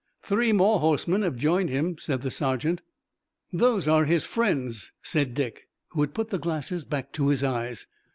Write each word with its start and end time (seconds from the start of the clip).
"Three 0.23 0.51
more 0.51 0.79
horsemen 0.79 1.21
have 1.21 1.35
joined 1.37 1.69
him," 1.69 1.95
said 1.99 2.23
the 2.23 2.31
sergeant. 2.31 2.81
"Those 3.53 3.87
are 3.87 4.05
his 4.05 4.25
friends," 4.25 4.91
said 5.03 5.35
Dick, 5.35 5.67
who 5.89 6.01
had 6.01 6.15
put 6.15 6.31
the 6.31 6.39
glasses 6.39 6.85
back 6.85 7.11
to 7.11 7.27
his 7.27 7.43
eyes. 7.43 7.85